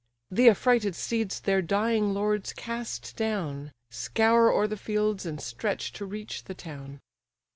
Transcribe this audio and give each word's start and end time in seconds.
The 0.31 0.49
affrighted 0.49 0.95
steeds 0.95 1.39
their 1.39 1.61
dying 1.61 2.11
lords 2.11 2.53
cast 2.53 3.15
down, 3.15 3.71
Scour 3.91 4.51
o'er 4.51 4.65
the 4.65 4.75
fields, 4.75 5.27
and 5.27 5.39
stretch 5.39 5.93
to 5.93 6.07
reach 6.07 6.45
the 6.45 6.55
town. 6.55 7.01